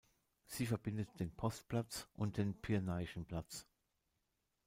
Sie 0.47 0.65
verbindet 0.65 1.19
den 1.19 1.29
Postplatz 1.31 2.07
und 2.15 2.37
den 2.37 2.59
Pirnaischen 2.59 3.27
Platz. 3.27 3.67